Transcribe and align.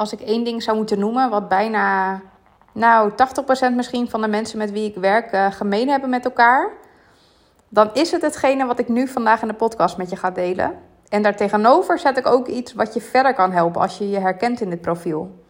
als 0.00 0.12
ik 0.12 0.20
één 0.20 0.44
ding 0.44 0.62
zou 0.62 0.76
moeten 0.76 0.98
noemen, 0.98 1.30
wat 1.30 1.48
bijna, 1.48 2.20
nou, 2.72 3.10
80% 3.10 3.74
misschien 3.74 4.10
van 4.10 4.20
de 4.20 4.28
mensen 4.28 4.58
met 4.58 4.70
wie 4.70 4.88
ik 4.88 4.94
werk 4.94 5.32
uh, 5.32 5.52
gemeen 5.52 5.88
hebben 5.88 6.10
met 6.10 6.24
elkaar, 6.24 6.70
dan 7.68 7.90
is 7.92 8.10
het 8.10 8.22
hetgene 8.22 8.66
wat 8.66 8.78
ik 8.78 8.88
nu 8.88 9.08
vandaag 9.08 9.42
in 9.42 9.48
de 9.48 9.54
podcast 9.54 9.96
met 9.96 10.10
je 10.10 10.16
ga 10.16 10.30
delen. 10.30 10.72
En 11.08 11.22
daartegenover 11.22 11.98
zet 11.98 12.18
ik 12.18 12.26
ook 12.26 12.46
iets 12.46 12.74
wat 12.74 12.94
je 12.94 13.00
verder 13.00 13.34
kan 13.34 13.52
helpen 13.52 13.80
als 13.80 13.98
je 13.98 14.10
je 14.10 14.18
herkent 14.18 14.60
in 14.60 14.70
dit 14.70 14.80
profiel. 14.80 15.44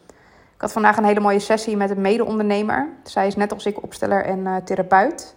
Ik 0.55 0.61
had 0.61 0.73
vandaag 0.73 0.97
een 0.97 1.05
hele 1.05 1.21
mooie 1.21 1.39
sessie 1.39 1.77
met 1.77 1.91
een 1.91 2.01
mede-ondernemer. 2.01 2.89
Zij 3.05 3.27
is 3.27 3.37
net 3.37 3.53
als 3.53 3.67
ik 3.67 3.83
opsteller 3.83 4.25
en 4.25 4.39
uh, 4.39 4.57
therapeut. 4.57 5.35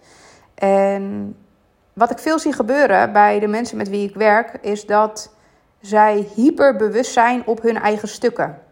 En 0.54 1.36
wat 1.92 2.10
ik 2.10 2.18
veel 2.18 2.38
zie 2.38 2.52
gebeuren 2.52 3.12
bij 3.12 3.38
de 3.38 3.46
mensen 3.46 3.76
met 3.76 3.88
wie 3.88 4.08
ik 4.08 4.14
werk, 4.14 4.58
is 4.60 4.86
dat 4.86 5.34
zij 5.80 6.28
hyperbewust 6.34 7.12
zijn 7.12 7.46
op 7.46 7.62
hun 7.62 7.76
eigen 7.76 8.08
stukken. 8.08 8.63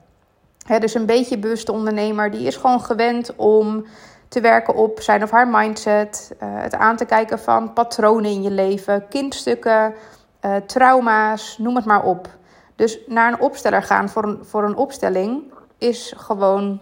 Dus 0.67 0.95
een 0.95 1.07
beetje 1.07 1.39
bewuste 1.39 1.73
ondernemer, 1.73 2.31
die 2.31 2.47
is 2.47 2.57
gewoon 2.57 2.81
gewend 2.81 3.37
om 3.37 3.85
te 4.29 4.41
werken 4.41 4.75
op 4.75 5.01
zijn 5.01 5.23
of 5.23 5.31
haar 5.31 5.49
mindset. 5.49 6.35
Uh, 6.43 6.49
het 6.53 6.75
aan 6.75 6.97
te 6.97 7.05
kijken 7.05 7.39
van 7.39 7.73
patronen 7.73 8.31
in 8.31 8.43
je 8.43 8.51
leven, 8.51 9.09
kindstukken, 9.09 9.95
uh, 10.43 10.57
trauma's, 10.57 11.59
noem 11.59 11.77
het 11.77 11.85
maar 11.85 12.03
op. 12.05 12.29
Dus 12.77 12.99
naar 13.07 13.33
een 13.33 13.41
opsteller 13.41 13.83
gaan 13.83 14.09
voor 14.09 14.25
een, 14.25 14.39
voor 14.45 14.65
een 14.65 14.77
opstelling 14.77 15.53
is 15.79 16.15
gewoon, 16.17 16.81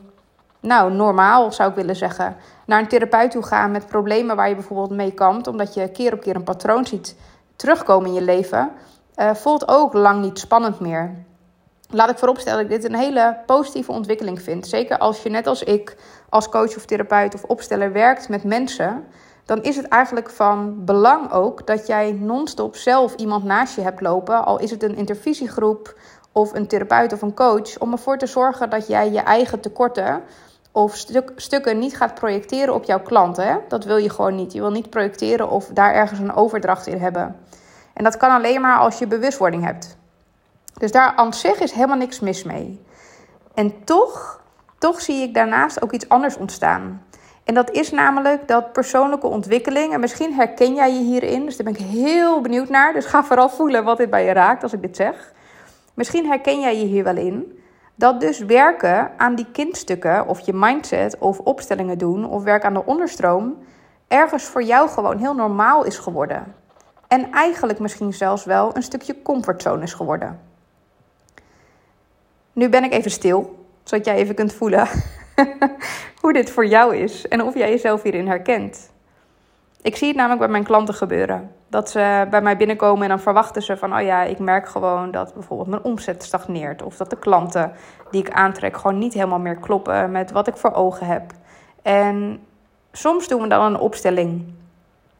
nou, 0.60 0.92
normaal 0.92 1.52
zou 1.52 1.70
ik 1.70 1.76
willen 1.76 1.96
zeggen. 1.96 2.36
Naar 2.66 2.80
een 2.80 2.88
therapeut 2.88 3.30
toe 3.30 3.42
gaan 3.42 3.70
met 3.70 3.86
problemen 3.86 4.36
waar 4.36 4.48
je 4.48 4.54
bijvoorbeeld 4.54 4.90
mee 4.90 5.12
kampt, 5.12 5.46
omdat 5.46 5.74
je 5.74 5.90
keer 5.90 6.12
op 6.12 6.20
keer 6.20 6.36
een 6.36 6.44
patroon 6.44 6.86
ziet 6.86 7.16
terugkomen 7.56 8.08
in 8.08 8.14
je 8.14 8.22
leven, 8.22 8.70
uh, 9.16 9.34
voelt 9.34 9.68
ook 9.68 9.92
lang 9.92 10.20
niet 10.20 10.38
spannend 10.38 10.80
meer. 10.80 11.24
Laat 11.90 12.10
ik 12.10 12.18
vooropstellen 12.18 12.62
dat 12.62 12.70
ik 12.70 12.80
dit 12.80 12.92
een 12.92 12.98
hele 12.98 13.36
positieve 13.46 13.92
ontwikkeling 13.92 14.42
vind. 14.42 14.66
Zeker 14.66 14.98
als 14.98 15.22
je 15.22 15.30
net 15.30 15.46
als 15.46 15.62
ik, 15.62 15.96
als 16.28 16.48
coach 16.48 16.76
of 16.76 16.84
therapeut 16.84 17.34
of 17.34 17.44
opsteller 17.44 17.92
werkt 17.92 18.28
met 18.28 18.44
mensen 18.44 19.04
dan 19.50 19.62
is 19.62 19.76
het 19.76 19.88
eigenlijk 19.88 20.30
van 20.30 20.84
belang 20.84 21.32
ook 21.32 21.66
dat 21.66 21.86
jij 21.86 22.12
non-stop 22.12 22.76
zelf 22.76 23.14
iemand 23.14 23.44
naast 23.44 23.74
je 23.74 23.80
hebt 23.80 24.00
lopen, 24.00 24.44
al 24.44 24.58
is 24.58 24.70
het 24.70 24.82
een 24.82 24.96
intervisiegroep 24.96 25.94
of 26.32 26.54
een 26.54 26.66
therapeut 26.66 27.12
of 27.12 27.22
een 27.22 27.34
coach, 27.34 27.78
om 27.78 27.92
ervoor 27.92 28.18
te 28.18 28.26
zorgen 28.26 28.70
dat 28.70 28.86
jij 28.86 29.10
je 29.10 29.20
eigen 29.20 29.60
tekorten 29.60 30.22
of 30.72 30.96
stuk, 30.96 31.32
stukken 31.36 31.78
niet 31.78 31.96
gaat 31.96 32.14
projecteren 32.14 32.74
op 32.74 32.84
jouw 32.84 33.00
klanten. 33.00 33.60
Dat 33.68 33.84
wil 33.84 33.96
je 33.96 34.10
gewoon 34.10 34.34
niet. 34.34 34.52
Je 34.52 34.60
wil 34.60 34.70
niet 34.70 34.90
projecteren 34.90 35.50
of 35.50 35.66
daar 35.66 35.94
ergens 35.94 36.18
een 36.18 36.34
overdracht 36.34 36.86
in 36.86 36.98
hebben. 36.98 37.36
En 37.94 38.04
dat 38.04 38.16
kan 38.16 38.30
alleen 38.30 38.60
maar 38.60 38.78
als 38.78 38.98
je 38.98 39.06
bewustwording 39.06 39.64
hebt. 39.64 39.98
Dus 40.74 40.92
daar 40.92 41.12
aan 41.16 41.34
zich 41.34 41.60
is 41.60 41.72
helemaal 41.72 41.96
niks 41.96 42.20
mis 42.20 42.42
mee. 42.42 42.84
En 43.54 43.84
toch, 43.84 44.42
toch 44.78 45.00
zie 45.00 45.22
ik 45.22 45.34
daarnaast 45.34 45.82
ook 45.82 45.92
iets 45.92 46.08
anders 46.08 46.36
ontstaan. 46.36 47.02
En 47.44 47.54
dat 47.54 47.70
is 47.70 47.90
namelijk 47.90 48.48
dat 48.48 48.72
persoonlijke 48.72 49.26
ontwikkeling. 49.26 49.92
En 49.92 50.00
misschien 50.00 50.34
herken 50.34 50.74
jij 50.74 50.92
je 50.92 51.00
hierin. 51.00 51.44
Dus 51.44 51.56
daar 51.56 51.72
ben 51.72 51.82
ik 51.82 51.90
heel 51.90 52.40
benieuwd 52.40 52.68
naar. 52.68 52.92
Dus 52.92 53.06
ga 53.06 53.24
vooral 53.24 53.48
voelen 53.48 53.84
wat 53.84 53.96
dit 53.96 54.10
bij 54.10 54.24
je 54.24 54.32
raakt 54.32 54.62
als 54.62 54.72
ik 54.72 54.82
dit 54.82 54.96
zeg. 54.96 55.32
Misschien 55.94 56.26
herken 56.26 56.60
jij 56.60 56.78
je 56.78 56.84
hier 56.84 57.04
wel 57.04 57.16
in. 57.16 57.58
Dat 57.94 58.20
dus 58.20 58.38
werken 58.38 59.10
aan 59.16 59.34
die 59.34 59.46
kindstukken, 59.52 60.26
of 60.26 60.40
je 60.40 60.52
mindset, 60.54 61.18
of 61.18 61.38
opstellingen 61.38 61.98
doen, 61.98 62.24
of 62.24 62.42
werk 62.42 62.64
aan 62.64 62.74
de 62.74 62.84
onderstroom, 62.84 63.58
ergens 64.08 64.44
voor 64.44 64.62
jou 64.62 64.88
gewoon 64.88 65.18
heel 65.18 65.34
normaal 65.34 65.84
is 65.84 65.98
geworden. 65.98 66.54
En 67.08 67.30
eigenlijk 67.32 67.78
misschien 67.78 68.12
zelfs 68.12 68.44
wel 68.44 68.76
een 68.76 68.82
stukje 68.82 69.22
comfortzone 69.22 69.82
is 69.82 69.92
geworden. 69.92 70.49
Nu 72.52 72.68
ben 72.68 72.84
ik 72.84 72.92
even 72.92 73.10
stil, 73.10 73.66
zodat 73.84 74.04
jij 74.04 74.14
even 74.14 74.34
kunt 74.34 74.52
voelen 74.52 74.88
hoe 76.20 76.32
dit 76.32 76.50
voor 76.50 76.66
jou 76.66 76.96
is 76.96 77.28
en 77.28 77.42
of 77.42 77.54
jij 77.54 77.70
jezelf 77.70 78.02
hierin 78.02 78.26
herkent. 78.26 78.90
Ik 79.82 79.96
zie 79.96 80.06
het 80.08 80.16
namelijk 80.16 80.40
bij 80.40 80.50
mijn 80.50 80.64
klanten 80.64 80.94
gebeuren. 80.94 81.50
Dat 81.68 81.90
ze 81.90 82.26
bij 82.30 82.42
mij 82.42 82.56
binnenkomen 82.56 83.02
en 83.02 83.08
dan 83.08 83.20
verwachten 83.20 83.62
ze 83.62 83.76
van, 83.76 83.94
oh 83.94 84.02
ja, 84.02 84.22
ik 84.22 84.38
merk 84.38 84.68
gewoon 84.68 85.10
dat 85.10 85.34
bijvoorbeeld 85.34 85.68
mijn 85.68 85.82
omzet 85.82 86.22
stagneert. 86.22 86.82
Of 86.82 86.96
dat 86.96 87.10
de 87.10 87.18
klanten 87.18 87.72
die 88.10 88.20
ik 88.20 88.30
aantrek 88.30 88.76
gewoon 88.76 88.98
niet 88.98 89.14
helemaal 89.14 89.38
meer 89.38 89.56
kloppen 89.56 90.10
met 90.10 90.30
wat 90.30 90.46
ik 90.46 90.56
voor 90.56 90.72
ogen 90.72 91.06
heb. 91.06 91.32
En 91.82 92.40
soms 92.92 93.28
doen 93.28 93.42
we 93.42 93.48
dan 93.48 93.62
een 93.62 93.80
opstelling. 93.80 94.54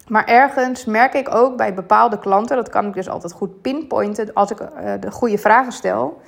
Maar 0.06 0.25
ergens 0.25 0.84
merk 0.84 1.15
ik 1.15 1.34
ook 1.34 1.56
bij 1.56 1.75
bepaalde 1.75 2.19
klanten, 2.19 2.56
dat 2.56 2.69
kan 2.69 2.87
ik 2.87 2.94
dus 2.94 3.09
altijd 3.09 3.33
goed 3.33 3.60
pinpointen 3.60 4.33
als 4.33 4.50
ik 4.50 4.60
eh, 4.60 4.93
de 5.00 5.10
goede 5.10 5.38
vragen 5.38 5.72
stel 5.72 6.21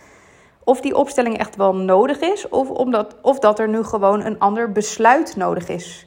of 0.64 0.80
die 0.80 0.96
opstelling 0.96 1.38
echt 1.38 1.56
wel 1.56 1.74
nodig 1.74 2.20
is, 2.20 2.48
of, 2.48 2.70
omdat, 2.70 3.16
of 3.22 3.38
dat 3.38 3.58
er 3.58 3.68
nu 3.68 3.82
gewoon 3.82 4.24
een 4.24 4.38
ander 4.38 4.72
besluit 4.72 5.36
nodig 5.36 5.68
is. 5.68 6.06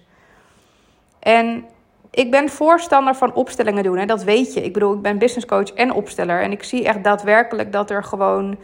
En 1.19 1.65
ik 2.11 2.31
ben 2.31 2.49
voorstander 2.49 3.15
van 3.15 3.33
opstellingen 3.33 3.83
doen, 3.83 3.97
hè, 3.97 4.05
dat 4.05 4.23
weet 4.23 4.53
je. 4.53 4.63
Ik 4.63 4.73
bedoel, 4.73 4.93
ik 4.93 5.01
ben 5.01 5.17
business 5.17 5.45
coach 5.45 5.73
en 5.73 5.93
opsteller. 5.93 6.41
En 6.41 6.51
ik 6.51 6.63
zie 6.63 6.85
echt 6.85 7.03
daadwerkelijk 7.03 7.71
dat 7.71 7.89
er 7.89 8.03
gewoon 8.03 8.57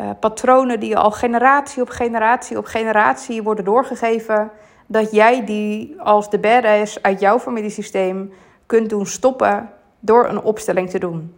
uh, 0.00 0.10
patronen 0.20 0.80
die 0.80 0.96
al 0.96 1.10
generatie 1.10 1.82
op 1.82 1.88
generatie 1.88 2.58
op 2.58 2.64
generatie 2.64 3.42
worden 3.42 3.64
doorgegeven, 3.64 4.50
dat 4.86 5.12
jij 5.12 5.44
die 5.44 6.00
als 6.00 6.30
de 6.30 6.38
badass 6.38 7.02
uit 7.02 7.20
jouw 7.20 7.38
familiesysteem 7.38 8.32
kunt 8.66 8.90
doen 8.90 9.06
stoppen 9.06 9.70
door 10.00 10.28
een 10.28 10.42
opstelling 10.42 10.90
te 10.90 10.98
doen 10.98 11.34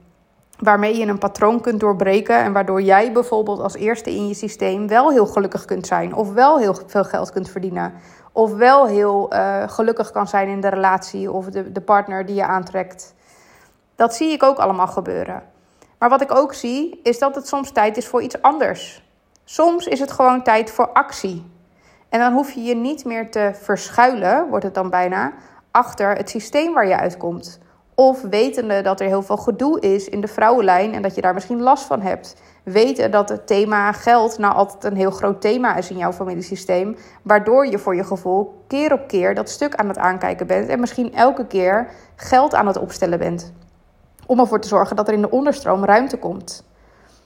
waarmee 0.59 0.97
je 0.97 1.07
een 1.07 1.19
patroon 1.19 1.61
kunt 1.61 1.81
doorbreken 1.81 2.37
en 2.39 2.53
waardoor 2.53 2.83
jij 2.83 3.13
bijvoorbeeld 3.13 3.61
als 3.61 3.75
eerste 3.75 4.11
in 4.11 4.29
je 4.29 4.35
systeem 4.35 4.89
wel 4.89 5.11
heel 5.11 5.27
gelukkig 5.27 5.65
kunt 5.65 5.87
zijn 5.87 6.15
of 6.15 6.33
wel 6.33 6.59
heel 6.59 6.77
veel 6.87 7.05
geld 7.05 7.31
kunt 7.31 7.49
verdienen 7.49 7.93
of 8.33 8.55
wel 8.55 8.87
heel 8.87 9.35
uh, 9.35 9.63
gelukkig 9.67 10.11
kan 10.11 10.29
zijn 10.29 10.49
in 10.49 10.61
de 10.61 10.69
relatie 10.69 11.33
of 11.33 11.47
de, 11.47 11.73
de 11.73 11.81
partner 11.81 12.27
die 12.27 12.35
je 12.35 12.47
aantrekt. 12.47 13.15
Dat 13.95 14.15
zie 14.15 14.33
ik 14.33 14.43
ook 14.43 14.59
allemaal 14.59 14.87
gebeuren. 14.87 15.43
Maar 15.99 16.09
wat 16.09 16.21
ik 16.21 16.35
ook 16.35 16.55
zie 16.55 17.01
is 17.03 17.19
dat 17.19 17.35
het 17.35 17.49
soms 17.49 17.71
tijd 17.71 17.97
is 17.97 18.07
voor 18.07 18.23
iets 18.23 18.43
anders. 18.43 19.05
Soms 19.45 19.87
is 19.87 20.01
het 20.01 20.13
gewoon 20.13 20.43
tijd 20.43 20.71
voor 20.71 20.89
actie. 20.89 21.51
En 22.09 22.21
dan 22.21 22.33
hoef 22.33 22.53
je 22.53 22.63
je 22.63 22.75
niet 22.75 23.05
meer 23.05 23.31
te 23.31 23.51
verschuilen, 23.55 24.49
wordt 24.49 24.65
het 24.65 24.75
dan 24.75 24.91
bijna, 24.91 25.33
achter 25.71 26.17
het 26.17 26.31
systeem 26.31 26.73
waar 26.73 26.87
je 26.87 26.99
uitkomt. 26.99 27.61
Of 27.99 28.23
wetende 28.23 28.83
dat 28.83 29.01
er 29.01 29.07
heel 29.07 29.23
veel 29.23 29.37
gedoe 29.37 29.81
is 29.81 30.09
in 30.09 30.21
de 30.21 30.29
vrouwenlijn 30.29 30.95
en 30.95 31.03
dat 31.03 31.15
je 31.15 31.21
daar 31.21 31.35
misschien 31.35 31.63
last 31.63 31.85
van 31.85 32.01
hebt. 32.01 32.37
Weten 32.63 33.11
dat 33.11 33.29
het 33.29 33.47
thema 33.47 33.93
geld 33.93 34.39
nou 34.39 34.55
altijd 34.55 34.85
een 34.85 34.97
heel 34.97 35.11
groot 35.11 35.41
thema 35.41 35.77
is 35.77 35.91
in 35.91 35.97
jouw 35.97 36.13
familiesysteem. 36.13 36.97
Waardoor 37.23 37.67
je 37.67 37.79
voor 37.79 37.97
je 37.97 38.05
gevoel 38.05 38.63
keer 38.67 38.93
op 38.93 39.09
keer 39.09 39.35
dat 39.35 39.49
stuk 39.49 39.75
aan 39.75 39.89
het 39.89 39.99
aankijken 39.99 40.47
bent. 40.47 40.69
En 40.69 40.81
misschien 40.81 41.15
elke 41.15 41.47
keer 41.47 41.91
geld 42.17 42.55
aan 42.55 42.67
het 42.67 42.79
opstellen 42.79 43.19
bent. 43.19 43.53
Om 44.27 44.41
ervoor 44.41 44.61
te 44.61 44.69
zorgen 44.69 44.97
dat 44.97 45.09
er 45.09 45.15
in 45.15 45.23
de 45.23 45.31
onderstroom 45.31 45.85
ruimte 45.85 46.17
komt. 46.17 46.65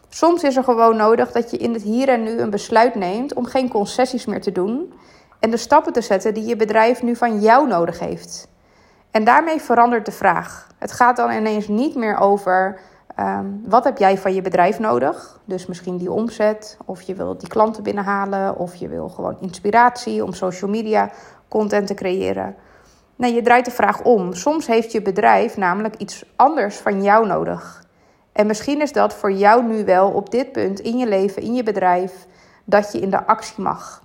Soms 0.09 0.43
is 0.43 0.57
er 0.57 0.65
gewoon 0.65 0.97
nodig 0.97 1.33
dat 1.33 1.51
je 1.51 1.57
in 1.57 1.73
het 1.73 1.83
hier 1.83 2.09
en 2.09 2.23
nu 2.23 2.39
een 2.39 2.51
besluit 2.51 2.95
neemt 2.95 3.35
om 3.35 3.45
geen 3.45 3.69
concessies 3.69 4.27
meer 4.27 4.41
te 4.41 4.53
doen. 4.53 4.93
En 5.41 5.51
de 5.51 5.57
stappen 5.57 5.93
te 5.93 6.01
zetten 6.01 6.35
die 6.35 6.45
je 6.45 6.57
bedrijf 6.57 7.03
nu 7.03 7.17
van 7.17 7.41
jou 7.41 7.69
nodig 7.69 7.99
heeft. 7.99 8.50
En 9.11 9.25
daarmee 9.25 9.61
verandert 9.61 10.07
de 10.07 10.13
vraag. 10.13 10.69
Het 10.79 10.93
gaat 10.93 11.17
dan 11.17 11.31
ineens 11.31 11.69
niet 11.69 11.95
meer 11.95 12.17
over 12.17 12.81
um, 13.19 13.63
wat 13.67 13.85
heb 13.85 13.99
jij 13.99 14.19
van 14.19 14.35
je 14.35 14.43
bedrijf 14.43 14.79
nodig. 14.79 15.41
Dus 15.45 15.67
misschien 15.67 15.97
die 15.97 16.13
omzet, 16.13 16.77
of 16.85 17.03
je 17.03 17.15
wil 17.15 17.39
die 17.39 17.49
klanten 17.49 17.83
binnenhalen, 17.83 18.57
of 18.57 18.75
je 18.75 18.89
wil 18.89 19.09
gewoon 19.09 19.37
inspiratie 19.41 20.25
om 20.25 20.33
social 20.33 20.71
media 20.71 21.11
content 21.49 21.87
te 21.87 21.95
creëren. 21.95 22.57
Nee, 23.17 23.35
je 23.35 23.43
draait 23.43 23.65
de 23.65 23.71
vraag 23.71 24.03
om. 24.03 24.35
Soms 24.35 24.67
heeft 24.67 24.93
je 24.93 25.03
bedrijf 25.03 25.57
namelijk 25.57 25.97
iets 25.97 26.25
anders 26.37 26.77
van 26.77 27.03
jou 27.03 27.27
nodig. 27.27 27.85
En 28.33 28.47
misschien 28.47 28.81
is 28.81 28.93
dat 28.93 29.15
voor 29.15 29.33
jou 29.33 29.65
nu 29.65 29.85
wel 29.85 30.11
op 30.11 30.31
dit 30.31 30.53
punt 30.53 30.81
in 30.81 30.99
je 30.99 31.09
leven, 31.09 31.43
in 31.43 31.55
je 31.55 31.63
bedrijf, 31.63 32.27
dat 32.65 32.93
je 32.93 33.01
in 33.01 33.11
de 33.11 33.27
actie 33.27 33.63
mag. 33.63 34.03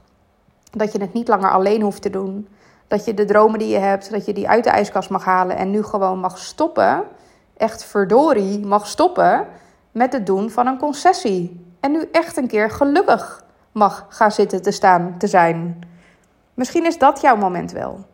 Dat 0.71 0.91
je 0.91 1.01
het 1.01 1.13
niet 1.13 1.27
langer 1.27 1.51
alleen 1.51 1.81
hoeft 1.81 2.01
te 2.01 2.09
doen. 2.09 2.47
Dat 2.87 3.05
je 3.05 3.13
de 3.13 3.25
dromen 3.25 3.59
die 3.59 3.67
je 3.67 3.77
hebt, 3.77 4.11
dat 4.11 4.25
je 4.25 4.33
die 4.33 4.49
uit 4.49 4.63
de 4.63 4.69
ijskast 4.69 5.09
mag 5.09 5.25
halen 5.25 5.57
en 5.57 5.71
nu 5.71 5.83
gewoon 5.83 6.19
mag 6.19 6.37
stoppen. 6.37 7.03
Echt 7.57 7.83
verdorie, 7.83 8.65
mag 8.65 8.87
stoppen 8.87 9.47
met 9.91 10.13
het 10.13 10.25
doen 10.25 10.49
van 10.49 10.67
een 10.67 10.77
concessie. 10.77 11.65
En 11.79 11.91
nu 11.91 12.09
echt 12.11 12.37
een 12.37 12.47
keer 12.47 12.69
gelukkig 12.69 13.43
mag 13.71 14.05
gaan 14.09 14.31
zitten 14.31 14.61
te 14.61 14.71
staan 14.71 15.15
te 15.17 15.27
zijn. 15.27 15.79
Misschien 16.53 16.85
is 16.85 16.97
dat 16.97 17.21
jouw 17.21 17.35
moment 17.35 17.71
wel. 17.71 18.05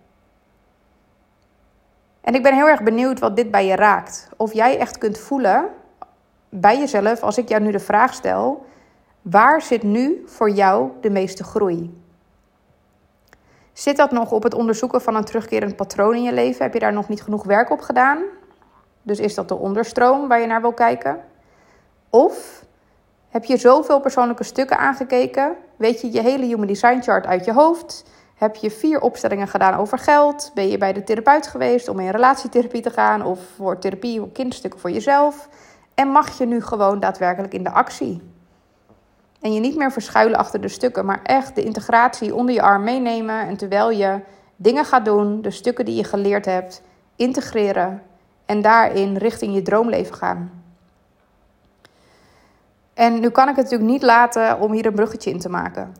En 2.21 2.35
ik 2.35 2.43
ben 2.43 2.53
heel 2.53 2.67
erg 2.67 2.83
benieuwd 2.83 3.19
wat 3.19 3.35
dit 3.35 3.51
bij 3.51 3.65
je 3.65 3.75
raakt. 3.75 4.29
Of 4.37 4.53
jij 4.53 4.77
echt 4.77 4.97
kunt 4.97 5.17
voelen 5.17 5.69
bij 6.49 6.79
jezelf, 6.79 7.21
als 7.21 7.37
ik 7.37 7.49
jou 7.49 7.61
nu 7.61 7.71
de 7.71 7.79
vraag 7.79 8.13
stel: 8.13 8.65
waar 9.21 9.61
zit 9.61 9.83
nu 9.83 10.23
voor 10.25 10.49
jou 10.49 10.89
de 11.01 11.09
meeste 11.09 11.43
groei? 11.43 11.99
Zit 13.73 13.97
dat 13.97 14.11
nog 14.11 14.31
op 14.31 14.43
het 14.43 14.53
onderzoeken 14.53 15.01
van 15.01 15.15
een 15.15 15.23
terugkerend 15.25 15.75
patroon 15.75 16.15
in 16.15 16.23
je 16.23 16.33
leven? 16.33 16.63
Heb 16.63 16.73
je 16.73 16.79
daar 16.79 16.93
nog 16.93 17.09
niet 17.09 17.23
genoeg 17.23 17.43
werk 17.43 17.69
op 17.69 17.81
gedaan? 17.81 18.23
Dus 19.01 19.19
is 19.19 19.35
dat 19.35 19.47
de 19.47 19.55
onderstroom 19.55 20.27
waar 20.27 20.39
je 20.39 20.47
naar 20.47 20.61
wil 20.61 20.73
kijken? 20.73 21.19
Of 22.09 22.63
Heb 23.29 23.43
je 23.43 23.57
zoveel 23.57 23.99
persoonlijke 23.99 24.43
stukken 24.43 24.77
aangekeken? 24.77 25.55
Weet 25.75 26.01
je 26.01 26.11
je 26.11 26.21
hele 26.21 26.45
Human 26.45 26.67
Design 26.67 27.01
chart 27.01 27.25
uit 27.25 27.45
je 27.45 27.53
hoofd? 27.53 28.03
Heb 28.35 28.55
je 28.55 28.71
vier 28.71 29.01
opstellingen 29.01 29.47
gedaan 29.47 29.79
over 29.79 29.97
geld? 29.97 30.51
Ben 30.53 30.67
je 30.67 30.77
bij 30.77 30.93
de 30.93 31.03
therapeut 31.03 31.47
geweest 31.47 31.87
om 31.87 31.99
in 31.99 32.09
relatietherapie 32.09 32.81
te 32.81 32.89
gaan 32.89 33.25
of 33.25 33.39
voor 33.55 33.79
therapie 33.79 34.21
of 34.21 34.31
kindstukken 34.31 34.79
voor 34.79 34.91
jezelf? 34.91 35.49
En 35.95 36.07
mag 36.07 36.37
je 36.37 36.45
nu 36.45 36.61
gewoon 36.61 36.99
daadwerkelijk 36.99 37.53
in 37.53 37.63
de 37.63 37.71
actie? 37.71 38.21
En 39.41 39.53
je 39.53 39.59
niet 39.59 39.75
meer 39.75 39.91
verschuilen 39.91 40.37
achter 40.37 40.61
de 40.61 40.67
stukken, 40.67 41.05
maar 41.05 41.19
echt 41.23 41.55
de 41.55 41.63
integratie 41.63 42.35
onder 42.35 42.55
je 42.55 42.61
arm 42.61 42.83
meenemen. 42.83 43.47
En 43.47 43.57
terwijl 43.57 43.91
je 43.91 44.19
dingen 44.55 44.85
gaat 44.85 45.05
doen, 45.05 45.41
de 45.41 45.51
stukken 45.51 45.85
die 45.85 45.95
je 45.95 46.03
geleerd 46.03 46.45
hebt, 46.45 46.81
integreren 47.15 48.01
en 48.45 48.61
daarin 48.61 49.17
richting 49.17 49.53
je 49.53 49.61
droomleven 49.61 50.15
gaan. 50.15 50.63
En 52.93 53.19
nu 53.19 53.29
kan 53.29 53.49
ik 53.49 53.55
het 53.55 53.63
natuurlijk 53.63 53.91
niet 53.91 54.03
laten 54.03 54.59
om 54.59 54.71
hier 54.71 54.85
een 54.85 54.93
bruggetje 54.93 55.29
in 55.29 55.39
te 55.39 55.49
maken. 55.49 55.95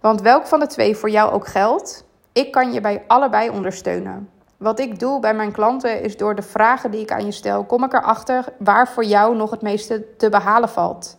Want 0.00 0.20
welk 0.20 0.46
van 0.46 0.60
de 0.60 0.66
twee 0.66 0.96
voor 0.96 1.10
jou 1.10 1.32
ook 1.32 1.46
geldt, 1.46 2.04
ik 2.32 2.52
kan 2.52 2.72
je 2.72 2.80
bij 2.80 3.04
allebei 3.06 3.50
ondersteunen. 3.50 4.28
Wat 4.56 4.78
ik 4.78 4.98
doe 4.98 5.20
bij 5.20 5.34
mijn 5.34 5.52
klanten 5.52 6.02
is 6.02 6.16
door 6.16 6.34
de 6.34 6.42
vragen 6.42 6.90
die 6.90 7.00
ik 7.00 7.12
aan 7.12 7.24
je 7.24 7.32
stel, 7.32 7.64
kom 7.64 7.84
ik 7.84 7.92
erachter 7.92 8.44
waar 8.58 8.88
voor 8.88 9.04
jou 9.04 9.36
nog 9.36 9.50
het 9.50 9.62
meeste 9.62 10.16
te 10.16 10.28
behalen 10.28 10.68
valt. 10.68 11.18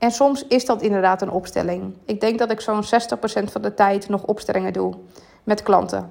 En 0.00 0.10
soms 0.10 0.46
is 0.46 0.64
dat 0.64 0.82
inderdaad 0.82 1.22
een 1.22 1.30
opstelling. 1.30 1.94
Ik 2.04 2.20
denk 2.20 2.38
dat 2.38 2.50
ik 2.50 2.60
zo'n 2.60 2.84
60% 2.84 2.86
van 3.44 3.62
de 3.62 3.74
tijd 3.74 4.08
nog 4.08 4.24
opstellingen 4.24 4.72
doe 4.72 4.94
met 5.44 5.62
klanten. 5.62 6.10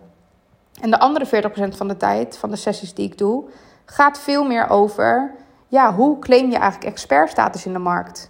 En 0.81 0.91
de 0.91 0.99
andere 0.99 1.25
40% 1.25 1.75
van 1.75 1.87
de 1.87 1.97
tijd, 1.97 2.37
van 2.37 2.49
de 2.49 2.55
sessies 2.55 2.93
die 2.93 3.05
ik 3.05 3.17
doe, 3.17 3.43
gaat 3.85 4.19
veel 4.19 4.43
meer 4.43 4.69
over 4.69 5.35
ja, 5.67 5.93
hoe 5.93 6.19
claim 6.19 6.49
je 6.49 6.57
eigenlijk 6.57 6.91
expertstatus 6.91 7.65
in 7.65 7.73
de 7.73 7.79
markt? 7.79 8.29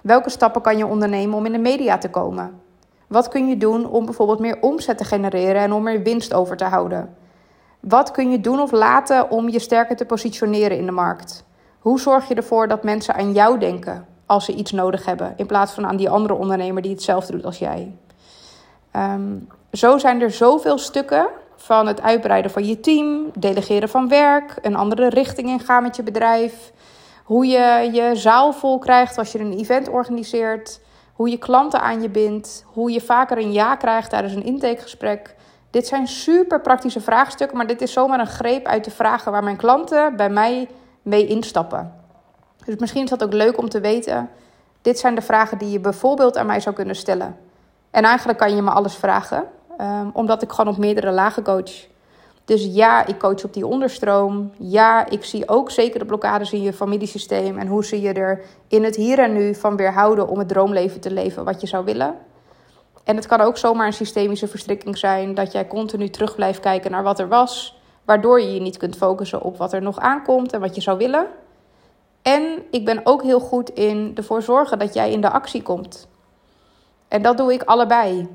Welke 0.00 0.30
stappen 0.30 0.62
kan 0.62 0.78
je 0.78 0.86
ondernemen 0.86 1.36
om 1.36 1.46
in 1.46 1.52
de 1.52 1.58
media 1.58 1.98
te 1.98 2.10
komen? 2.10 2.60
Wat 3.06 3.28
kun 3.28 3.48
je 3.48 3.56
doen 3.56 3.86
om 3.86 4.04
bijvoorbeeld 4.04 4.40
meer 4.40 4.60
omzet 4.60 4.98
te 4.98 5.04
genereren 5.04 5.62
en 5.62 5.72
om 5.72 5.82
meer 5.82 6.02
winst 6.02 6.34
over 6.34 6.56
te 6.56 6.64
houden? 6.64 7.16
Wat 7.80 8.10
kun 8.10 8.30
je 8.30 8.40
doen 8.40 8.60
of 8.60 8.72
laten 8.72 9.30
om 9.30 9.48
je 9.48 9.58
sterker 9.58 9.96
te 9.96 10.06
positioneren 10.06 10.78
in 10.78 10.86
de 10.86 10.92
markt? 10.92 11.44
Hoe 11.78 12.00
zorg 12.00 12.28
je 12.28 12.34
ervoor 12.34 12.68
dat 12.68 12.82
mensen 12.82 13.14
aan 13.14 13.32
jou 13.32 13.58
denken 13.58 14.08
als 14.30 14.44
ze 14.44 14.54
iets 14.54 14.72
nodig 14.72 15.04
hebben, 15.04 15.32
in 15.36 15.46
plaats 15.46 15.72
van 15.72 15.86
aan 15.86 15.96
die 15.96 16.10
andere 16.10 16.34
ondernemer 16.34 16.82
die 16.82 16.90
hetzelfde 16.90 17.32
doet 17.32 17.44
als 17.44 17.58
jij? 17.58 17.94
Ehm, 18.90 19.36
zo 19.72 19.98
zijn 19.98 20.20
er 20.20 20.30
zoveel 20.30 20.78
stukken 20.78 21.26
van 21.56 21.86
het 21.86 22.02
uitbreiden 22.02 22.50
van 22.50 22.66
je 22.66 22.80
team, 22.80 23.30
delegeren 23.38 23.88
van 23.88 24.08
werk, 24.08 24.58
een 24.62 24.76
andere 24.76 25.08
richting 25.08 25.48
ingaan 25.48 25.82
met 25.82 25.96
je 25.96 26.02
bedrijf, 26.02 26.72
hoe 27.24 27.46
je 27.46 27.90
je 27.92 28.10
zaal 28.16 28.52
vol 28.52 28.78
krijgt 28.78 29.18
als 29.18 29.32
je 29.32 29.38
een 29.38 29.58
event 29.58 29.88
organiseert, 29.88 30.80
hoe 31.12 31.30
je 31.30 31.38
klanten 31.38 31.80
aan 31.80 32.02
je 32.02 32.08
bindt, 32.08 32.64
hoe 32.66 32.90
je 32.90 33.00
vaker 33.00 33.38
een 33.38 33.52
ja 33.52 33.76
krijgt 33.76 34.10
tijdens 34.10 34.34
een 34.34 34.44
intakegesprek. 34.44 35.34
Dit 35.70 35.86
zijn 35.86 36.06
super 36.06 36.60
praktische 36.60 37.00
vraagstukken, 37.00 37.56
maar 37.56 37.66
dit 37.66 37.82
is 37.82 37.92
zomaar 37.92 38.20
een 38.20 38.26
greep 38.26 38.66
uit 38.66 38.84
de 38.84 38.90
vragen 38.90 39.32
waar 39.32 39.44
mijn 39.44 39.56
klanten 39.56 40.16
bij 40.16 40.30
mij 40.30 40.68
mee 41.02 41.26
instappen. 41.26 41.99
Dus 42.70 42.78
misschien 42.78 43.02
is 43.02 43.10
dat 43.10 43.22
ook 43.22 43.32
leuk 43.32 43.58
om 43.58 43.68
te 43.68 43.80
weten. 43.80 44.30
Dit 44.82 44.98
zijn 44.98 45.14
de 45.14 45.22
vragen 45.22 45.58
die 45.58 45.70
je 45.70 45.80
bijvoorbeeld 45.80 46.36
aan 46.36 46.46
mij 46.46 46.60
zou 46.60 46.74
kunnen 46.74 46.96
stellen. 46.96 47.36
En 47.90 48.04
eigenlijk 48.04 48.38
kan 48.38 48.54
je 48.54 48.62
me 48.62 48.70
alles 48.70 48.94
vragen. 48.94 49.44
Ehm, 49.78 50.08
omdat 50.12 50.42
ik 50.42 50.50
gewoon 50.50 50.72
op 50.72 50.78
meerdere 50.78 51.10
lagen 51.10 51.42
coach. 51.42 51.86
Dus 52.44 52.64
ja, 52.64 53.06
ik 53.06 53.18
coach 53.18 53.44
op 53.44 53.54
die 53.54 53.66
onderstroom. 53.66 54.52
Ja, 54.58 55.06
ik 55.08 55.24
zie 55.24 55.48
ook 55.48 55.70
zeker 55.70 55.98
de 55.98 56.04
blokkades 56.04 56.52
in 56.52 56.62
je 56.62 56.72
familiesysteem. 56.72 57.58
En 57.58 57.66
hoe 57.66 57.84
ze 57.84 58.00
je 58.00 58.12
er 58.12 58.42
in 58.68 58.84
het 58.84 58.96
hier 58.96 59.18
en 59.18 59.32
nu 59.32 59.54
van 59.54 59.76
weerhouden 59.76 60.28
om 60.28 60.38
het 60.38 60.48
droomleven 60.48 61.00
te 61.00 61.10
leven 61.10 61.44
wat 61.44 61.60
je 61.60 61.66
zou 61.66 61.84
willen. 61.84 62.14
En 63.04 63.16
het 63.16 63.26
kan 63.26 63.40
ook 63.40 63.56
zomaar 63.56 63.86
een 63.86 63.92
systemische 63.92 64.48
verstrikking 64.48 64.98
zijn 64.98 65.34
dat 65.34 65.52
jij 65.52 65.66
continu 65.66 66.08
terug 66.08 66.34
blijft 66.34 66.60
kijken 66.60 66.90
naar 66.90 67.02
wat 67.02 67.18
er 67.18 67.28
was. 67.28 67.80
Waardoor 68.04 68.40
je 68.40 68.54
je 68.54 68.60
niet 68.60 68.76
kunt 68.76 68.96
focussen 68.96 69.42
op 69.42 69.56
wat 69.56 69.72
er 69.72 69.82
nog 69.82 69.98
aankomt 69.98 70.52
en 70.52 70.60
wat 70.60 70.74
je 70.74 70.80
zou 70.80 70.98
willen. 70.98 71.26
En 72.34 72.62
ik 72.70 72.84
ben 72.84 73.00
ook 73.04 73.22
heel 73.22 73.40
goed 73.40 73.70
in 73.70 74.12
ervoor 74.14 74.42
zorgen 74.42 74.78
dat 74.78 74.94
jij 74.94 75.12
in 75.12 75.20
de 75.20 75.30
actie 75.30 75.62
komt. 75.62 76.08
En 77.08 77.22
dat 77.22 77.36
doe 77.36 77.52
ik 77.52 77.62
allebei. 77.62 78.28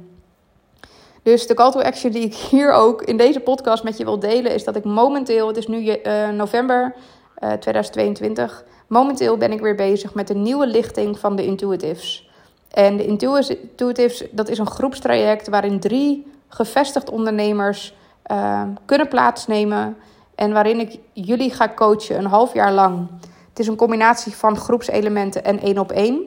Dus 1.23 1.47
de 1.47 1.53
call 1.53 1.71
to 1.71 1.79
action 1.79 2.11
die 2.11 2.23
ik 2.23 2.33
hier 2.33 2.71
ook 2.71 3.01
in 3.01 3.17
deze 3.17 3.39
podcast 3.39 3.83
met 3.83 3.97
je 3.97 4.03
wil 4.03 4.19
delen, 4.19 4.53
is 4.53 4.63
dat 4.63 4.75
ik 4.75 4.83
momenteel, 4.83 5.47
het 5.47 5.57
is 5.57 5.67
nu 5.67 5.97
uh, 6.03 6.29
november 6.29 6.95
uh, 7.39 7.51
eh, 7.51 7.59
2022, 7.59 8.63
momenteel 8.87 9.37
ben 9.37 9.51
ik 9.51 9.61
weer 9.61 9.75
bezig 9.75 10.13
met 10.13 10.29
een 10.29 10.41
nieuwe 10.41 10.67
lichting 10.67 11.19
van 11.19 11.35
de 11.35 11.45
Intuitives. 11.45 12.29
En 12.71 12.97
de 12.97 13.05
Intuitives, 13.05 14.23
dat 14.31 14.49
is 14.49 14.57
een 14.57 14.69
groepstraject 14.69 15.47
waarin 15.47 15.79
drie 15.79 16.31
gevestigd 16.47 17.09
ondernemers 17.09 17.95
uh, 18.31 18.63
kunnen 18.85 19.07
plaatsnemen 19.07 19.97
en 20.35 20.53
waarin 20.53 20.79
ik 20.79 20.99
jullie 21.13 21.51
ga 21.51 21.71
coachen 21.75 22.17
een 22.17 22.25
half 22.25 22.53
jaar 22.53 22.71
lang. 22.73 23.07
Het 23.55 23.63
is 23.63 23.69
een 23.69 23.79
combinatie 23.79 24.35
van 24.35 24.57
groepselementen 24.57 25.43
en 25.43 25.59
één 25.59 25.77
op 25.77 25.91
één. 25.91 26.21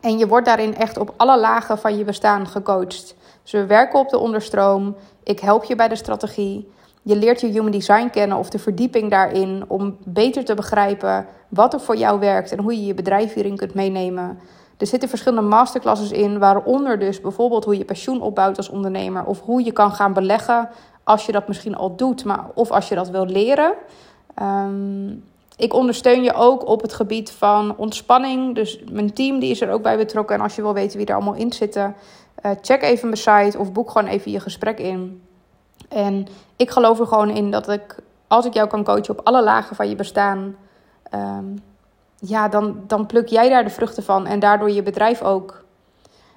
En 0.00 0.18
je 0.18 0.26
wordt 0.26 0.46
daarin 0.46 0.74
echt 0.74 0.98
op 0.98 1.14
alle 1.16 1.40
lagen 1.40 1.78
van 1.78 1.96
je 1.96 2.04
bestaan 2.04 2.46
gecoacht. 2.46 3.14
Dus 3.42 3.52
we 3.52 3.66
werken 3.66 3.98
op 3.98 4.08
de 4.08 4.18
onderstroom. 4.18 4.96
Ik 5.22 5.40
help 5.40 5.64
je 5.64 5.74
bij 5.74 5.88
de 5.88 5.96
strategie. 5.96 6.72
Je 7.02 7.16
leert 7.16 7.40
je 7.40 7.46
human 7.46 7.70
design 7.70 8.08
kennen 8.10 8.38
of 8.38 8.50
de 8.50 8.58
verdieping 8.58 9.10
daarin 9.10 9.64
om 9.68 9.96
beter 10.04 10.44
te 10.44 10.54
begrijpen 10.54 11.26
wat 11.48 11.72
er 11.72 11.80
voor 11.80 11.96
jou 11.96 12.20
werkt 12.20 12.52
en 12.52 12.58
hoe 12.58 12.76
je 12.76 12.86
je 12.86 12.94
bedrijf 12.94 13.34
hierin 13.34 13.56
kunt 13.56 13.74
meenemen. 13.74 14.38
Er 14.78 14.86
zitten 14.86 15.08
verschillende 15.08 15.48
masterclasses 15.48 16.10
in, 16.10 16.38
waaronder 16.38 16.98
dus 16.98 17.20
bijvoorbeeld 17.20 17.64
hoe 17.64 17.78
je 17.78 17.84
pensioen 17.84 18.20
opbouwt 18.20 18.56
als 18.56 18.68
ondernemer 18.68 19.24
of 19.24 19.40
hoe 19.40 19.64
je 19.64 19.72
kan 19.72 19.92
gaan 19.92 20.12
beleggen 20.12 20.68
als 21.04 21.26
je 21.26 21.32
dat 21.32 21.48
misschien 21.48 21.76
al 21.76 21.96
doet, 21.96 22.24
maar 22.24 22.46
of 22.54 22.70
als 22.70 22.88
je 22.88 22.94
dat 22.94 23.08
wil 23.08 23.26
leren. 23.26 23.74
Um, 24.42 25.30
ik 25.56 25.74
ondersteun 25.74 26.22
je 26.22 26.34
ook 26.34 26.66
op 26.66 26.82
het 26.82 26.92
gebied 26.92 27.30
van 27.30 27.76
ontspanning. 27.76 28.54
Dus 28.54 28.80
mijn 28.90 29.12
team 29.12 29.38
die 29.38 29.50
is 29.50 29.60
er 29.60 29.70
ook 29.70 29.82
bij 29.82 29.96
betrokken. 29.96 30.36
En 30.36 30.42
als 30.42 30.56
je 30.56 30.62
wil 30.62 30.74
weten 30.74 30.98
wie 30.98 31.06
er 31.06 31.14
allemaal 31.14 31.34
in 31.34 31.52
zitten, 31.52 31.94
uh, 32.44 32.52
check 32.60 32.82
even 32.82 33.08
mijn 33.08 33.20
site 33.50 33.58
of 33.58 33.72
boek 33.72 33.90
gewoon 33.90 34.08
even 34.08 34.30
je 34.30 34.40
gesprek 34.40 34.78
in. 34.78 35.22
En 35.88 36.26
ik 36.56 36.70
geloof 36.70 37.00
er 37.00 37.06
gewoon 37.06 37.30
in 37.30 37.50
dat 37.50 37.68
ik, 37.68 37.96
als 38.26 38.46
ik 38.46 38.54
jou 38.54 38.68
kan 38.68 38.84
coachen 38.84 39.18
op 39.18 39.26
alle 39.26 39.42
lagen 39.42 39.76
van 39.76 39.88
je 39.88 39.94
bestaan, 39.94 40.56
um, 41.14 41.62
ja, 42.18 42.48
dan, 42.48 42.82
dan 42.86 43.06
pluk 43.06 43.28
jij 43.28 43.48
daar 43.48 43.64
de 43.64 43.70
vruchten 43.70 44.02
van 44.02 44.26
en 44.26 44.40
daardoor 44.40 44.70
je 44.70 44.82
bedrijf 44.82 45.22
ook. 45.22 45.64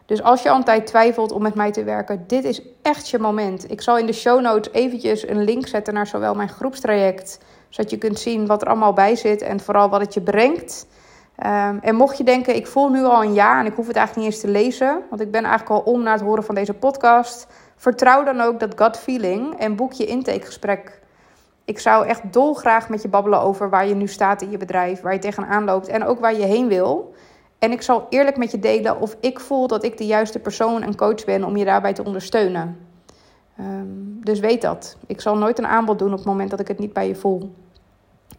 Dus 0.05 0.23
als 0.23 0.43
je 0.43 0.49
al 0.49 0.55
een 0.55 0.63
tijd 0.63 0.87
twijfelt 0.87 1.31
om 1.31 1.41
met 1.41 1.55
mij 1.55 1.71
te 1.71 1.83
werken, 1.83 2.23
dit 2.27 2.43
is 2.43 2.61
echt 2.81 3.09
je 3.09 3.19
moment. 3.19 3.71
Ik 3.71 3.81
zal 3.81 3.97
in 3.97 4.05
de 4.05 4.13
show 4.13 4.41
notes 4.41 4.73
eventjes 4.73 5.27
een 5.27 5.43
link 5.43 5.67
zetten 5.67 5.93
naar 5.93 6.07
zowel 6.07 6.35
mijn 6.35 6.49
groepstraject 6.49 7.39
zodat 7.75 7.91
je 7.91 7.97
kunt 7.97 8.19
zien 8.19 8.45
wat 8.45 8.61
er 8.61 8.67
allemaal 8.67 8.93
bij 8.93 9.15
zit 9.15 9.41
en 9.41 9.59
vooral 9.59 9.89
wat 9.89 10.01
het 10.01 10.13
je 10.13 10.21
brengt. 10.21 10.87
Um, 11.45 11.79
en 11.81 11.95
mocht 11.95 12.17
je 12.17 12.23
denken, 12.23 12.55
ik 12.55 12.67
voel 12.67 12.89
nu 12.89 13.03
al 13.03 13.23
een 13.23 13.33
ja 13.33 13.59
en 13.59 13.65
ik 13.65 13.73
hoef 13.73 13.87
het 13.87 13.95
eigenlijk 13.95 14.27
niet 14.27 14.35
eens 14.35 14.45
te 14.45 14.51
lezen, 14.51 15.01
want 15.09 15.21
ik 15.21 15.31
ben 15.31 15.43
eigenlijk 15.43 15.85
al 15.85 15.93
om 15.93 16.03
na 16.03 16.11
het 16.11 16.21
horen 16.21 16.43
van 16.43 16.55
deze 16.55 16.73
podcast. 16.73 17.47
Vertrouw 17.75 18.23
dan 18.23 18.41
ook 18.41 18.59
dat 18.59 18.73
gut 18.75 18.97
feeling 18.97 19.59
en 19.59 19.75
boek 19.75 19.93
je 19.93 20.05
intakegesprek. 20.05 21.01
Ik 21.65 21.79
zou 21.79 22.07
echt 22.07 22.33
dolgraag 22.33 22.89
met 22.89 23.01
je 23.01 23.07
babbelen 23.07 23.41
over 23.41 23.69
waar 23.69 23.87
je 23.87 23.95
nu 23.95 24.07
staat 24.07 24.41
in 24.41 24.51
je 24.51 24.57
bedrijf, 24.57 25.01
waar 25.01 25.13
je 25.13 25.19
tegenaan 25.19 25.63
loopt 25.63 25.87
en 25.87 26.05
ook 26.05 26.19
waar 26.19 26.35
je 26.35 26.45
heen 26.45 26.67
wil. 26.67 27.13
En 27.59 27.71
ik 27.71 27.81
zal 27.81 28.05
eerlijk 28.09 28.37
met 28.37 28.51
je 28.51 28.59
delen 28.59 28.99
of 28.99 29.15
ik 29.19 29.39
voel 29.39 29.67
dat 29.67 29.83
ik 29.83 29.97
de 29.97 30.05
juiste 30.05 30.39
persoon 30.39 30.81
en 30.81 30.95
coach 30.95 31.25
ben 31.25 31.43
om 31.43 31.57
je 31.57 31.65
daarbij 31.65 31.93
te 31.93 32.03
ondersteunen. 32.03 32.77
Um, 33.59 34.19
dus 34.23 34.39
weet 34.39 34.61
dat. 34.61 34.97
Ik 35.07 35.21
zal 35.21 35.37
nooit 35.37 35.57
een 35.57 35.67
aanbod 35.67 35.99
doen 35.99 36.11
op 36.11 36.17
het 36.17 36.27
moment 36.27 36.49
dat 36.49 36.59
ik 36.59 36.67
het 36.67 36.79
niet 36.79 36.93
bij 36.93 37.07
je 37.07 37.15
voel. 37.15 37.64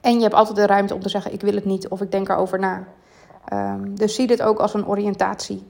En 0.01 0.15
je 0.15 0.23
hebt 0.23 0.35
altijd 0.35 0.57
de 0.57 0.67
ruimte 0.67 0.95
om 0.95 1.01
te 1.01 1.09
zeggen: 1.09 1.33
ik 1.33 1.41
wil 1.41 1.55
het 1.55 1.65
niet 1.65 1.89
of 1.89 2.01
ik 2.01 2.11
denk 2.11 2.29
erover 2.29 2.59
na. 2.59 2.87
Um, 3.53 3.97
dus 3.97 4.15
zie 4.15 4.27
dit 4.27 4.43
ook 4.43 4.59
als 4.59 4.75
een 4.75 4.87
oriëntatie. 4.87 5.67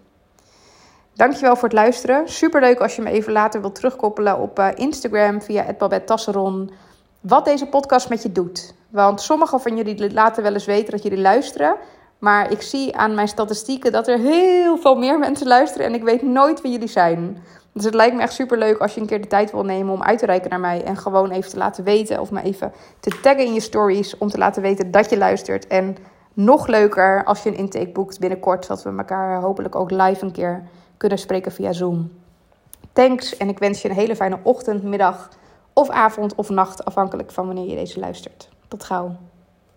Dankjewel 1.15 1.55
voor 1.55 1.69
het 1.69 1.73
luisteren. 1.73 2.29
Superleuk 2.29 2.81
als 2.81 2.97
je 2.97 3.03
me 3.03 3.11
even 3.11 3.33
later 3.33 3.61
wilt 3.61 3.75
terugkoppelen 3.75 4.39
op 4.39 4.59
uh, 4.59 4.69
Instagram 4.75 5.43
via 5.43 5.75
Tasseron. 6.05 6.71
Wat 7.21 7.45
deze 7.45 7.67
podcast 7.67 8.09
met 8.09 8.23
je 8.23 8.33
doet. 8.33 8.75
Want 8.91 9.21
sommigen 9.21 9.61
van 9.61 9.77
jullie 9.77 10.13
laten 10.13 10.43
wel 10.43 10.53
eens 10.53 10.65
weten 10.65 10.91
dat 10.91 11.03
jullie 11.03 11.21
luisteren. 11.21 11.77
Maar 12.19 12.51
ik 12.51 12.63
zie 12.63 12.97
aan 12.97 13.15
mijn 13.15 13.29
statistieken 13.29 13.93
dat 13.93 14.09
er 14.09 14.19
heel 14.19 14.77
veel 14.77 14.95
meer 14.95 15.19
mensen 15.27 15.47
luisteren. 15.47 15.87
En 15.87 15.95
ik 15.95 16.03
weet 16.03 16.23
nooit 16.23 16.61
wie 16.61 16.73
jullie 16.73 16.89
zijn. 16.89 17.43
Dus 17.77 17.85
het 17.85 17.95
lijkt 17.95 18.17
me 18.17 18.23
echt 18.23 18.33
super 18.33 18.59
leuk 18.59 18.79
als 18.79 18.95
je 18.95 19.01
een 19.01 19.07
keer 19.07 19.21
de 19.21 19.27
tijd 19.27 19.51
wil 19.51 19.65
nemen 19.65 19.93
om 19.93 20.03
uit 20.03 20.19
te 20.19 20.27
reiken 20.27 20.51
naar 20.51 20.61
mij. 20.61 20.85
En 20.85 20.97
gewoon 20.97 21.31
even 21.31 21.51
te 21.51 21.57
laten 21.57 21.85
weten 21.85 22.21
of 22.21 22.31
me 22.31 22.43
even 22.43 22.73
te 23.01 23.21
taggen 23.23 23.45
in 23.45 23.53
je 23.53 23.61
stories. 23.61 24.19
Om 24.19 24.29
te 24.29 24.39
laten 24.39 24.63
weten 24.63 24.91
dat 24.91 25.11
je 25.11 25.17
luistert. 25.17 25.67
En 25.67 25.97
nog 26.33 26.67
leuker 26.67 27.25
als 27.25 27.43
je 27.43 27.49
een 27.49 27.57
intake 27.57 27.89
boekt 27.89 28.19
binnenkort. 28.19 28.65
Zodat 28.65 28.83
we 28.83 28.95
elkaar 28.97 29.41
hopelijk 29.41 29.75
ook 29.75 29.91
live 29.91 30.25
een 30.25 30.33
keer 30.33 30.63
kunnen 30.97 31.19
spreken 31.19 31.53
via 31.53 31.73
Zoom. 31.73 32.13
Thanks 32.93 33.37
en 33.37 33.49
ik 33.49 33.59
wens 33.59 33.83
je 33.83 33.89
een 33.89 33.95
hele 33.95 34.17
fijne 34.17 34.39
ochtend, 34.43 34.83
middag 34.83 35.29
of 35.73 35.91
avond 35.91 36.35
of 36.35 36.49
nacht. 36.49 36.85
Afhankelijk 36.85 37.31
van 37.31 37.47
wanneer 37.47 37.69
je 37.69 37.77
deze 37.77 38.01
luistert. 38.01 38.49
Tot 38.69 38.85
gauw. 38.85 39.17